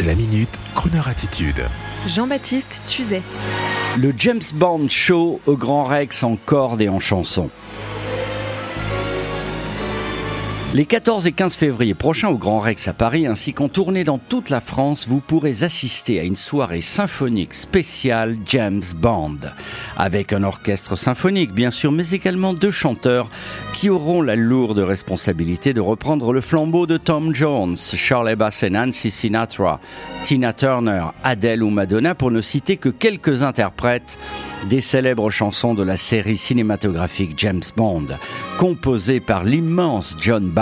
La 0.00 0.16
minute, 0.16 0.58
Kroneur 0.74 1.06
attitude. 1.06 1.62
Jean-Baptiste 2.08 2.82
Tuzet. 2.86 3.22
Le 3.98 4.12
James 4.16 4.40
Bond 4.54 4.88
Show 4.88 5.40
au 5.46 5.56
Grand 5.56 5.84
Rex 5.84 6.24
en 6.24 6.36
cordes 6.36 6.80
et 6.80 6.88
en 6.88 6.98
chansons. 6.98 7.50
Les 10.74 10.86
14 10.86 11.26
et 11.26 11.32
15 11.32 11.54
février 11.54 11.92
prochains 11.92 12.30
au 12.30 12.38
Grand 12.38 12.60
Rex 12.60 12.88
à 12.88 12.94
Paris 12.94 13.26
ainsi 13.26 13.52
qu'en 13.52 13.68
tournée 13.68 14.04
dans 14.04 14.16
toute 14.16 14.48
la 14.48 14.60
France, 14.60 15.06
vous 15.06 15.20
pourrez 15.20 15.64
assister 15.64 16.18
à 16.18 16.22
une 16.22 16.34
soirée 16.34 16.80
symphonique 16.80 17.52
spéciale 17.52 18.38
James 18.46 18.82
Bond. 18.96 19.36
Avec 19.98 20.32
un 20.32 20.42
orchestre 20.44 20.96
symphonique 20.96 21.52
bien 21.52 21.70
sûr, 21.70 21.92
mais 21.92 22.08
également 22.12 22.54
deux 22.54 22.70
chanteurs 22.70 23.28
qui 23.74 23.90
auront 23.90 24.22
la 24.22 24.34
lourde 24.34 24.78
responsabilité 24.78 25.74
de 25.74 25.82
reprendre 25.82 26.32
le 26.32 26.40
flambeau 26.40 26.86
de 26.86 26.96
Tom 26.96 27.34
Jones, 27.34 27.76
Charlie 27.76 28.34
Bass 28.34 28.62
et 28.62 28.70
Nancy 28.70 29.10
Sinatra, 29.10 29.78
Tina 30.22 30.54
Turner, 30.54 31.04
Adele 31.22 31.64
ou 31.64 31.68
Madonna 31.68 32.14
pour 32.14 32.30
ne 32.30 32.40
citer 32.40 32.78
que 32.78 32.88
quelques 32.88 33.42
interprètes 33.42 34.16
des 34.70 34.80
célèbres 34.80 35.30
chansons 35.30 35.74
de 35.74 35.82
la 35.82 35.98
série 35.98 36.36
cinématographique 36.36 37.34
James 37.36 37.62
Bond, 37.76 38.06
composées 38.58 39.20
par 39.20 39.44
l'immense 39.44 40.16
John 40.20 40.48
Barry, 40.48 40.61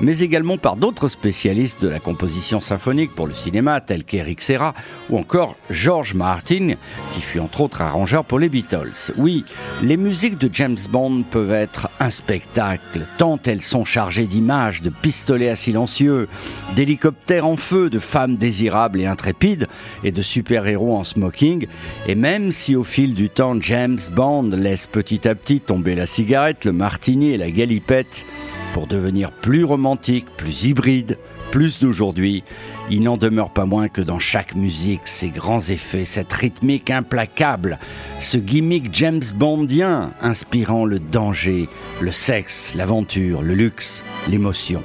mais 0.00 0.20
également 0.20 0.56
par 0.56 0.76
d'autres 0.76 1.08
spécialistes 1.08 1.82
de 1.82 1.88
la 1.88 1.98
composition 1.98 2.60
symphonique 2.60 3.14
pour 3.14 3.26
le 3.26 3.34
cinéma, 3.34 3.80
tels 3.80 4.04
qu'Eric 4.04 4.40
Serra 4.40 4.74
ou 5.10 5.18
encore 5.18 5.56
George 5.70 6.14
Martin, 6.14 6.74
qui 7.12 7.20
fut 7.20 7.40
entre 7.40 7.62
autres 7.62 7.82
arrangeur 7.82 8.24
pour 8.24 8.38
les 8.38 8.48
Beatles. 8.48 9.12
Oui, 9.16 9.44
les 9.82 9.96
musiques 9.96 10.38
de 10.38 10.48
James 10.52 10.78
Bond 10.90 11.24
peuvent 11.28 11.52
être 11.52 11.88
un 11.98 12.10
spectacle, 12.10 13.06
tant 13.18 13.38
elles 13.46 13.62
sont 13.62 13.84
chargées 13.84 14.26
d'images, 14.26 14.80
de 14.82 14.90
pistolets 14.90 15.48
à 15.48 15.56
silencieux, 15.56 16.28
d'hélicoptères 16.76 17.46
en 17.46 17.56
feu, 17.56 17.90
de 17.90 17.98
femmes 17.98 18.36
désirables 18.36 19.00
et 19.00 19.06
intrépides, 19.06 19.66
et 20.04 20.12
de 20.12 20.22
super-héros 20.22 20.96
en 20.96 21.04
smoking, 21.04 21.66
et 22.06 22.14
même 22.14 22.52
si 22.52 22.76
au 22.76 22.84
fil 22.84 23.14
du 23.14 23.24
du 23.24 23.30
temps, 23.30 23.58
James 23.58 23.98
Bond 24.12 24.50
laisse 24.50 24.86
petit 24.86 25.26
à 25.26 25.34
petit 25.34 25.62
tomber 25.62 25.94
la 25.94 26.04
cigarette, 26.04 26.66
le 26.66 26.72
martini 26.72 27.30
et 27.30 27.38
la 27.38 27.50
galipette 27.50 28.26
pour 28.74 28.88
devenir 28.88 29.30
plus 29.30 29.62
romantique, 29.62 30.26
plus 30.36 30.64
hybride, 30.64 31.16
plus 31.52 31.78
d'aujourd'hui. 31.78 32.42
Il 32.90 33.04
n'en 33.04 33.16
demeure 33.16 33.50
pas 33.50 33.66
moins 33.66 33.86
que 33.88 34.02
dans 34.02 34.18
chaque 34.18 34.56
musique, 34.56 35.02
ces 35.04 35.28
grands 35.28 35.60
effets, 35.60 36.04
cette 36.04 36.32
rythmique 36.32 36.90
implacable, 36.90 37.78
ce 38.18 38.36
gimmick 38.36 38.92
James 38.92 39.22
Bondien 39.36 40.12
inspirant 40.20 40.84
le 40.84 40.98
danger, 40.98 41.68
le 42.00 42.10
sexe, 42.10 42.74
l'aventure, 42.74 43.42
le 43.42 43.54
luxe, 43.54 44.02
l'émotion. 44.28 44.82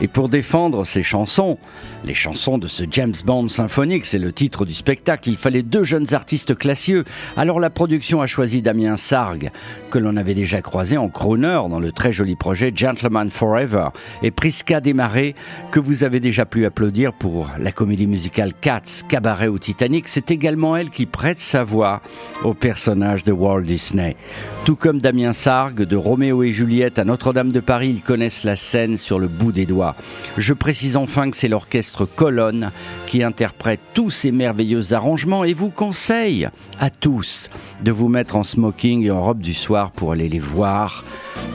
Et 0.00 0.08
pour 0.08 0.30
défendre 0.30 0.84
ces 0.84 1.02
chansons, 1.02 1.58
les 2.04 2.14
chansons 2.14 2.58
de 2.58 2.68
ce 2.68 2.84
James 2.90 3.14
Bond 3.24 3.48
symphonique, 3.48 4.04
c'est 4.04 4.18
le 4.18 4.32
titre 4.32 4.64
du 4.64 4.74
spectacle, 4.74 5.28
il 5.28 5.36
fallait 5.36 5.62
deux 5.62 5.84
jeunes 5.84 6.14
artistes 6.14 6.56
classieux. 6.56 7.04
Alors 7.36 7.60
la 7.60 7.70
production 7.70 8.22
a 8.22 8.26
choisi 8.26 8.62
Damien 8.62 8.96
Sargue, 8.96 9.50
que 9.90 9.98
l'on 9.98 10.16
avait 10.16 10.34
déjà 10.34 10.62
croisé 10.62 10.96
en 10.96 11.08
crooner 11.08 11.60
dans 11.68 11.80
le 11.80 11.92
très 11.92 12.12
joli 12.12 12.36
projet 12.36 12.72
Gentleman 12.74 13.30
Forever, 13.30 13.88
et 14.22 14.30
Prisca 14.30 14.80
Desmarais, 14.80 15.34
que 15.70 15.80
vous 15.80 16.04
avez 16.04 16.20
déjà 16.20 16.44
pu 16.44 16.64
applaudir 16.64 17.12
pour 17.12 17.50
la 17.58 17.72
comédie 17.72 18.06
musicale 18.06 18.52
Cats, 18.60 19.02
Cabaret 19.08 19.48
ou 19.48 19.58
Titanic. 19.58 20.08
C'est 20.08 20.30
également 20.30 20.76
elle 20.76 20.90
qui 20.90 21.06
prête 21.06 21.40
sa 21.40 21.64
voix 21.64 22.00
au 22.44 22.54
personnage 22.54 23.24
de 23.24 23.32
Walt 23.32 23.62
Disney. 23.62 24.16
Tout 24.64 24.76
comme 24.76 25.00
Damien 25.00 25.32
Sargue 25.32 25.82
de 25.82 25.96
Roméo 25.96 26.42
et 26.42 26.52
Juliette 26.52 26.98
à 26.98 27.04
Notre-Dame 27.04 27.50
de 27.50 27.60
Paris, 27.60 27.88
ils 27.88 28.02
connaissent 28.02 28.44
la 28.44 28.56
scène 28.56 28.96
sur 28.96 29.18
le 29.18 29.26
bout 29.26 29.52
des 29.52 29.66
doigts. 29.66 29.96
Je 30.36 30.52
précise 30.52 30.96
enfin 30.96 31.30
que 31.30 31.36
c'est 31.36 31.48
l'orchestre 31.48 31.87
Colonne 32.06 32.70
qui 33.06 33.22
interprète 33.22 33.80
tous 33.94 34.10
ces 34.10 34.32
merveilleux 34.32 34.92
arrangements 34.92 35.44
et 35.44 35.52
vous 35.52 35.70
conseille 35.70 36.48
à 36.78 36.90
tous 36.90 37.50
de 37.82 37.92
vous 37.92 38.08
mettre 38.08 38.36
en 38.36 38.42
smoking 38.42 39.04
et 39.04 39.10
en 39.10 39.22
robe 39.22 39.42
du 39.42 39.54
soir 39.54 39.90
pour 39.90 40.12
aller 40.12 40.28
les 40.28 40.38
voir, 40.38 41.04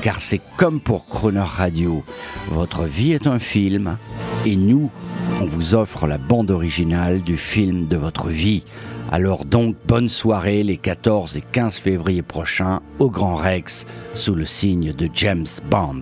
car 0.01 0.21
c'est 0.21 0.41
comme 0.57 0.79
pour 0.79 1.07
Croner 1.07 1.39
Radio. 1.39 2.03
Votre 2.49 2.83
vie 2.83 3.13
est 3.13 3.27
un 3.27 3.39
film 3.39 3.97
et 4.45 4.55
nous, 4.55 4.89
on 5.41 5.45
vous 5.45 5.75
offre 5.75 6.07
la 6.07 6.17
bande 6.17 6.51
originale 6.51 7.21
du 7.21 7.37
film 7.37 7.87
de 7.87 7.97
votre 7.97 8.27
vie. 8.27 8.63
Alors 9.11 9.45
donc, 9.45 9.75
bonne 9.85 10.09
soirée 10.09 10.63
les 10.63 10.77
14 10.77 11.37
et 11.37 11.41
15 11.41 11.77
février 11.77 12.23
prochains 12.23 12.81
au 12.99 13.09
Grand 13.09 13.35
Rex 13.35 13.85
sous 14.15 14.33
le 14.33 14.45
signe 14.45 14.91
de 14.93 15.09
James 15.13 15.45
Bond. 15.69 16.01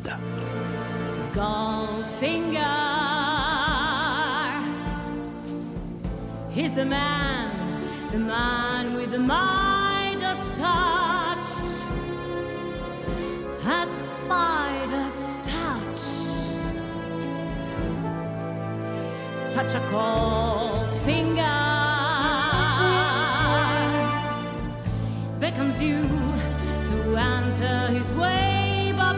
He's 6.53 6.71
the 6.73 6.85
man, 6.85 8.11
the 8.11 8.19
man 8.19 8.93
with 8.93 9.11
the 9.11 9.19
Midas 9.19 10.47
touch, 10.57 11.47
a 13.65 13.85
spider's 14.05 15.37
touch, 15.43 16.01
such 19.55 19.73
a 19.75 19.81
cold 19.89 20.91
finger. 21.05 21.57
Beckons 25.39 25.81
you 25.81 26.01
to 26.89 27.17
enter 27.17 27.87
his 27.87 28.13
wave 28.13 28.99
of 28.99 29.17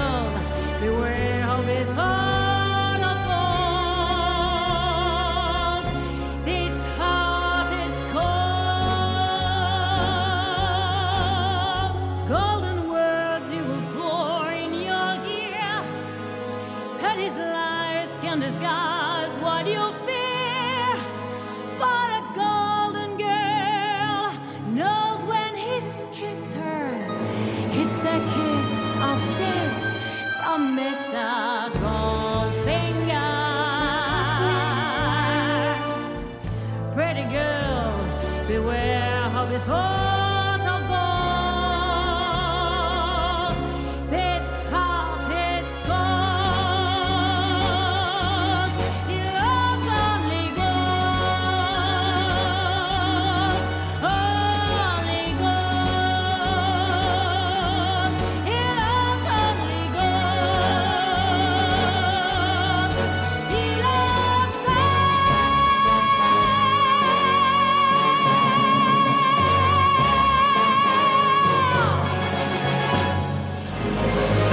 his 17.17 17.37
lies 17.37 18.09
can 18.21 18.39
disguise 18.39 19.37
what 19.39 19.65
you 19.67 19.91
fear. 20.05 20.10